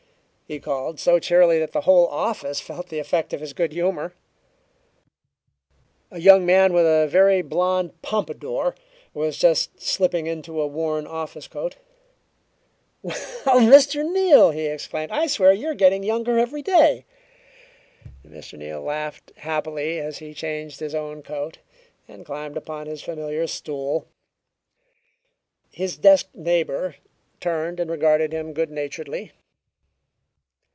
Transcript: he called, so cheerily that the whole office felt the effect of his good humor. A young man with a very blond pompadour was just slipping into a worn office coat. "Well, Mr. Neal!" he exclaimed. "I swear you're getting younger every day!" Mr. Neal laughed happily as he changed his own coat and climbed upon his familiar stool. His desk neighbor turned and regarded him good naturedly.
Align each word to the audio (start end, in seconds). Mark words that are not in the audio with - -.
he 0.51 0.59
called, 0.59 0.99
so 0.99 1.17
cheerily 1.17 1.59
that 1.59 1.71
the 1.71 1.79
whole 1.79 2.07
office 2.09 2.59
felt 2.59 2.89
the 2.89 2.99
effect 2.99 3.31
of 3.31 3.39
his 3.39 3.53
good 3.53 3.71
humor. 3.71 4.11
A 6.11 6.19
young 6.19 6.45
man 6.45 6.73
with 6.73 6.85
a 6.85 7.07
very 7.09 7.41
blond 7.41 8.01
pompadour 8.01 8.75
was 9.13 9.37
just 9.37 9.79
slipping 9.81 10.27
into 10.27 10.59
a 10.59 10.67
worn 10.67 11.07
office 11.07 11.47
coat. 11.47 11.77
"Well, 13.01 13.15
Mr. 13.45 14.03
Neal!" 14.05 14.51
he 14.51 14.65
exclaimed. 14.65 15.09
"I 15.09 15.27
swear 15.27 15.53
you're 15.53 15.73
getting 15.73 16.03
younger 16.03 16.37
every 16.37 16.61
day!" 16.61 17.05
Mr. 18.27 18.57
Neal 18.57 18.81
laughed 18.81 19.31
happily 19.37 19.99
as 19.99 20.17
he 20.17 20.33
changed 20.33 20.81
his 20.81 20.93
own 20.93 21.23
coat 21.23 21.59
and 22.09 22.25
climbed 22.25 22.57
upon 22.57 22.87
his 22.87 23.01
familiar 23.01 23.47
stool. 23.47 24.05
His 25.71 25.95
desk 25.95 26.27
neighbor 26.33 26.97
turned 27.39 27.79
and 27.79 27.89
regarded 27.89 28.33
him 28.33 28.51
good 28.51 28.69
naturedly. 28.69 29.31